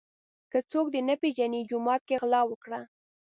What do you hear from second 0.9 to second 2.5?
دې نه پیژني جومات کې غلا